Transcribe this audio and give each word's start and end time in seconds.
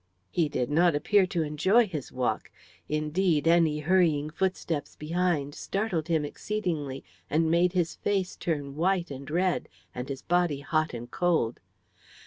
He 0.31 0.49
did 0.49 0.71
not 0.71 0.95
appear 0.95 1.27
to 1.27 1.43
enjoy 1.43 1.85
his 1.87 2.11
walk; 2.11 2.49
indeed, 2.89 3.47
any 3.47 3.81
hurrying 3.81 4.31
footsteps 4.31 4.95
behind 4.95 5.53
startled 5.53 6.07
him 6.07 6.25
exceedingly 6.25 7.03
and 7.29 7.51
made 7.51 7.73
his 7.73 7.93
face 7.93 8.35
turn 8.35 8.75
white 8.75 9.11
and 9.11 9.29
red, 9.29 9.69
and 9.93 10.09
his 10.09 10.23
body 10.23 10.61
hot 10.61 10.95
and 10.95 11.11
cold. 11.11 11.59